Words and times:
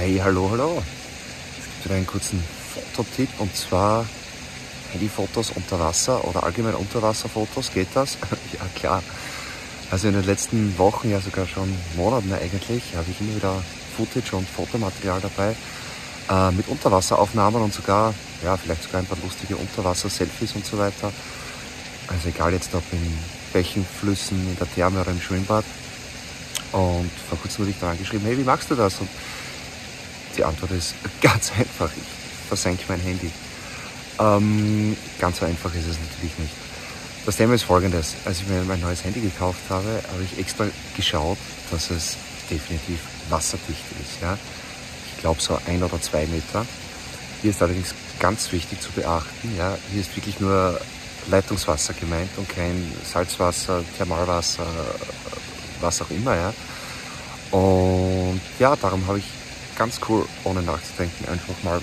Hey, 0.00 0.16
hallo, 0.22 0.48
hallo. 0.52 0.80
Es 1.58 1.64
gibt 1.64 1.84
wieder 1.86 1.96
einen 1.96 2.06
kurzen 2.06 2.40
Fototipp 2.72 3.28
und 3.40 3.56
zwar 3.56 4.06
Handyfotos 4.92 5.50
unter 5.56 5.80
Wasser 5.80 6.24
oder 6.24 6.44
allgemein 6.44 6.76
Unterwasserfotos. 6.76 7.72
Geht 7.72 7.88
das? 7.94 8.16
ja, 8.52 8.60
klar. 8.76 9.02
Also 9.90 10.06
in 10.06 10.14
den 10.14 10.24
letzten 10.24 10.78
Wochen, 10.78 11.10
ja 11.10 11.20
sogar 11.20 11.48
schon 11.48 11.76
Monaten 11.96 12.32
eigentlich, 12.32 12.94
habe 12.94 13.10
ich 13.10 13.20
immer 13.20 13.34
wieder 13.34 13.64
Footage 13.96 14.36
und 14.36 14.48
Fotomaterial 14.48 15.20
dabei 15.20 15.56
äh, 16.30 16.52
mit 16.52 16.68
Unterwasseraufnahmen 16.68 17.60
und 17.60 17.74
sogar, 17.74 18.14
ja, 18.44 18.56
vielleicht 18.56 18.84
sogar 18.84 19.00
ein 19.00 19.06
paar 19.06 19.18
lustige 19.24 19.56
Unterwasser-Selfies 19.56 20.52
und 20.54 20.64
so 20.64 20.78
weiter. 20.78 21.12
Also 22.06 22.28
egal 22.28 22.52
jetzt 22.52 22.72
ob 22.72 22.84
in 22.92 23.18
Bächen, 23.52 23.84
Flüssen, 23.98 24.48
in 24.48 24.56
der 24.58 24.72
Therme 24.72 25.00
oder 25.00 25.10
im 25.10 25.20
Schwimmbad. 25.20 25.64
Und 26.70 27.10
vor 27.28 27.38
kurzem 27.42 27.62
wurde 27.62 27.70
ich 27.72 27.80
da 27.80 27.90
angeschrieben, 27.90 28.24
hey, 28.26 28.38
wie 28.38 28.44
magst 28.44 28.70
du 28.70 28.76
das? 28.76 29.00
Und 29.00 29.08
die 30.38 30.44
Antwort 30.44 30.70
ist 30.70 30.94
ganz 31.20 31.52
einfach. 31.58 31.90
Ich 31.94 32.48
versenke 32.48 32.84
mein 32.88 33.00
Handy. 33.00 33.30
Ähm, 34.18 34.96
ganz 35.18 35.38
so 35.38 35.46
einfach 35.46 35.72
ist 35.74 35.86
es 35.86 35.98
natürlich 35.98 36.38
nicht. 36.38 36.54
Das 37.26 37.36
Thema 37.36 37.54
ist 37.54 37.64
folgendes. 37.64 38.14
Als 38.24 38.40
ich 38.40 38.48
mir 38.48 38.62
mein 38.62 38.80
neues 38.80 39.04
Handy 39.04 39.20
gekauft 39.20 39.60
habe, 39.68 40.02
habe 40.10 40.22
ich 40.24 40.38
extra 40.38 40.66
geschaut, 40.96 41.38
dass 41.70 41.90
es 41.90 42.16
definitiv 42.50 43.00
wasserdicht 43.28 43.84
ist. 44.00 44.22
Ja? 44.22 44.38
Ich 45.12 45.20
glaube 45.20 45.40
so 45.40 45.58
ein 45.66 45.82
oder 45.82 46.00
zwei 46.00 46.26
Meter. 46.26 46.64
Hier 47.42 47.50
ist 47.50 47.62
allerdings 47.62 47.94
ganz 48.18 48.50
wichtig 48.50 48.80
zu 48.80 48.90
beachten. 48.92 49.54
Ja? 49.56 49.76
Hier 49.92 50.00
ist 50.00 50.16
wirklich 50.16 50.40
nur 50.40 50.80
Leitungswasser 51.30 51.92
gemeint 51.94 52.30
und 52.36 52.48
kein 52.48 52.90
Salzwasser, 53.04 53.84
Thermalwasser, 53.96 54.66
was 55.80 56.00
auch 56.00 56.10
immer. 56.10 56.34
Ja? 56.34 56.54
Und 57.50 58.40
ja, 58.58 58.74
darum 58.76 59.06
habe 59.06 59.18
ich 59.18 59.26
ganz 59.78 60.00
cool, 60.08 60.26
ohne 60.44 60.60
nachzudenken, 60.62 61.28
einfach 61.28 61.54
mal 61.62 61.80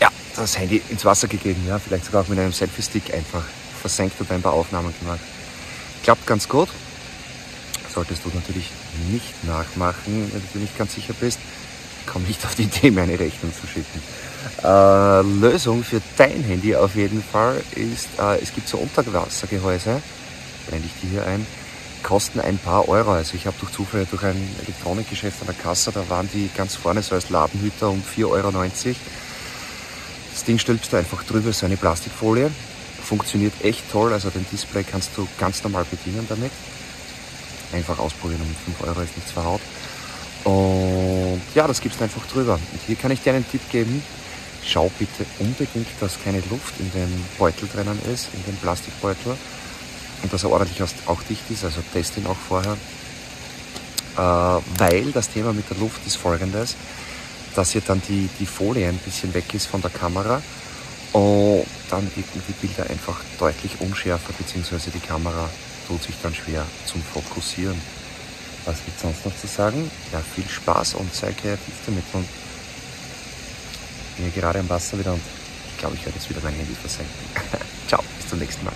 ja, 0.00 0.10
das 0.36 0.58
Handy 0.58 0.82
ins 0.90 1.04
Wasser 1.04 1.28
gegeben. 1.28 1.64
Ja, 1.66 1.78
vielleicht 1.78 2.04
sogar 2.04 2.22
auch 2.22 2.28
mit 2.28 2.38
einem 2.38 2.52
Selfie-Stick 2.52 3.14
einfach 3.14 3.44
versenkt 3.80 4.20
und 4.20 4.30
ein 4.30 4.42
paar 4.42 4.52
Aufnahmen 4.52 4.92
gemacht. 5.00 5.20
Klappt 6.02 6.26
ganz 6.26 6.48
gut. 6.48 6.68
Solltest 7.94 8.24
du 8.24 8.30
natürlich 8.34 8.70
nicht 9.10 9.44
nachmachen, 9.44 10.30
wenn 10.32 10.42
du 10.52 10.58
nicht 10.58 10.76
ganz 10.76 10.94
sicher 10.94 11.14
bist. 11.18 11.38
Komm 12.06 12.24
nicht 12.24 12.44
auf 12.44 12.54
die 12.54 12.64
Idee, 12.64 12.90
mir 12.90 13.02
eine 13.02 13.18
Rechnung 13.18 13.52
zu 13.54 13.66
schicken. 13.66 14.02
Äh, 14.62 15.22
Lösung 15.22 15.84
für 15.84 16.02
dein 16.16 16.42
Handy 16.42 16.74
auf 16.74 16.96
jeden 16.96 17.22
Fall 17.22 17.62
ist, 17.76 18.08
äh, 18.18 18.42
es 18.42 18.52
gibt 18.52 18.68
so 18.68 18.78
Unterwassergehäuse, 18.78 20.02
blende 20.66 20.86
ich 20.86 21.00
die 21.00 21.08
hier 21.08 21.24
ein, 21.26 21.46
kosten 22.04 22.38
ein 22.38 22.58
paar 22.58 22.88
Euro. 22.88 23.12
Also 23.12 23.34
ich 23.34 23.46
habe 23.46 23.56
durch 23.58 23.72
Zufall 23.72 24.06
durch 24.08 24.22
ein 24.22 24.48
Elektronikgeschäft 24.62 25.40
an 25.40 25.48
der 25.48 25.56
Kasse, 25.56 25.90
da 25.90 26.08
waren 26.08 26.28
die 26.32 26.48
ganz 26.56 26.76
vorne 26.76 27.02
so 27.02 27.16
als 27.16 27.30
Ladenhüter 27.30 27.88
um 27.90 28.00
4,90 28.00 28.26
Euro. 28.30 28.52
Das 30.32 30.44
Ding 30.44 30.58
stülpst 30.58 30.92
du 30.92 30.96
einfach 30.96 31.24
drüber, 31.24 31.52
so 31.52 31.66
eine 31.66 31.76
Plastikfolie. 31.76 32.50
Funktioniert 33.02 33.52
echt 33.62 33.90
toll, 33.90 34.12
also 34.12 34.30
den 34.30 34.46
Display 34.50 34.84
kannst 34.84 35.10
du 35.16 35.26
ganz 35.38 35.62
normal 35.64 35.84
bedienen 35.90 36.26
damit. 36.28 36.52
Einfach 37.72 37.98
ausprobieren, 37.98 38.42
um 38.42 38.74
5 38.76 38.88
Euro 38.88 39.00
ist 39.00 39.16
nichts 39.16 39.32
verhaut. 39.32 39.60
Und 40.44 41.42
ja, 41.54 41.66
das 41.66 41.80
gibst 41.80 41.98
du 41.98 42.04
einfach 42.04 42.24
drüber. 42.26 42.54
Und 42.54 42.80
hier 42.86 42.96
kann 42.96 43.10
ich 43.10 43.20
dir 43.22 43.32
einen 43.32 43.48
Tipp 43.50 43.62
geben. 43.70 44.02
Schau 44.66 44.90
bitte 44.98 45.26
unbedingt, 45.38 45.88
dass 46.00 46.22
keine 46.22 46.42
Luft 46.50 46.74
in 46.78 46.90
dem 46.92 47.24
Beutel 47.38 47.68
drinnen 47.68 47.98
ist, 48.12 48.28
in 48.34 48.44
dem 48.44 48.56
Plastikbeutel 48.56 49.36
und 50.24 50.32
dass 50.32 50.42
er 50.42 50.50
ordentlich 50.50 50.82
auch 51.06 51.22
dicht 51.24 51.50
ist, 51.50 51.64
also 51.64 51.80
test 51.92 52.16
ihn 52.16 52.26
auch 52.26 52.36
vorher. 52.36 52.76
Äh, 54.16 54.62
weil 54.78 55.12
das 55.12 55.28
Thema 55.28 55.52
mit 55.52 55.68
der 55.68 55.76
Luft 55.76 56.04
ist 56.06 56.16
folgendes, 56.16 56.76
dass 57.54 57.72
hier 57.72 57.82
dann 57.82 58.00
die, 58.08 58.28
die 58.40 58.46
Folie 58.46 58.88
ein 58.88 58.98
bisschen 58.98 59.34
weg 59.34 59.52
ist 59.52 59.66
von 59.66 59.82
der 59.82 59.90
Kamera 59.90 60.42
und 61.12 61.66
dann 61.90 62.04
wirken 62.16 62.42
die 62.48 62.66
Bilder 62.66 62.88
einfach 62.88 63.20
deutlich 63.38 63.72
unschärfer, 63.80 64.32
beziehungsweise 64.38 64.90
die 64.90 65.00
Kamera 65.00 65.48
tut 65.86 66.02
sich 66.02 66.14
dann 66.22 66.34
schwer 66.34 66.64
zum 66.86 67.02
Fokussieren. 67.02 67.78
Was 68.64 68.76
gibt 68.84 68.96
es 68.96 69.02
sonst 69.02 69.26
noch 69.26 69.36
zu 69.36 69.46
sagen? 69.46 69.90
Ja, 70.10 70.20
viel 70.34 70.48
Spaß 70.48 70.94
und 70.94 71.14
sei 71.14 71.32
kreativ 71.32 71.74
damit 71.84 72.04
und 72.14 72.26
bin 74.16 74.30
hier 74.32 74.40
gerade 74.40 74.60
am 74.60 74.68
Wasser 74.70 74.98
wieder 74.98 75.12
und 75.12 75.22
ich 75.70 75.78
glaube, 75.78 75.96
ich 75.96 76.06
werde 76.06 76.18
jetzt 76.18 76.30
wieder 76.30 76.40
mein 76.42 76.54
Handy 76.54 76.74
versenken. 76.74 77.12
Ciao, 77.88 78.02
bis 78.18 78.28
zum 78.28 78.38
nächsten 78.38 78.64
Mal. 78.64 78.74